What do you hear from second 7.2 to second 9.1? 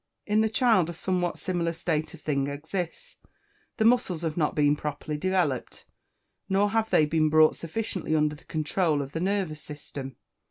brought sufficiently under the controul